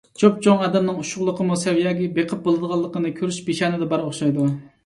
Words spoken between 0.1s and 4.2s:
چوپچوڭ ئادەمنىڭ ئۇششۇقلۇقىمۇ سەۋىيەسىگە بېقىپ بولىدىغانلىقىنى كۆرۈش پېشانىدە بار